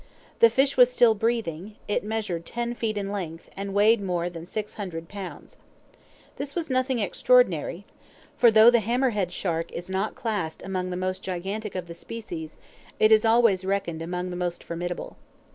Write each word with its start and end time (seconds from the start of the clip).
The 0.39 0.49
fish 0.49 0.77
was 0.77 0.91
still 0.91 1.13
breathing; 1.13 1.75
it 1.87 2.03
measured 2.03 2.43
ten 2.43 2.73
feet 2.73 2.97
in 2.97 3.11
length, 3.11 3.51
and 3.55 3.71
weighed 3.71 4.01
more 4.01 4.31
than 4.31 4.47
six 4.47 4.73
hundred 4.73 5.07
pounds. 5.07 5.57
This 6.37 6.55
was 6.55 6.71
nothing 6.71 6.97
extraordinary, 6.97 7.85
for 8.35 8.49
though 8.49 8.71
the 8.71 8.79
hammer 8.79 9.11
headed 9.11 9.31
shark 9.31 9.71
is 9.71 9.91
not 9.91 10.15
classed 10.15 10.63
among 10.63 10.89
the 10.89 10.97
most 10.97 11.21
gigantic 11.21 11.75
of 11.75 11.85
the 11.85 11.93
species, 11.93 12.57
it 12.99 13.11
is 13.11 13.25
always 13.25 13.63
reckoned 13.63 14.01
among 14.01 14.31
the 14.31 14.35
most 14.35 14.63
formidable. 14.63 15.17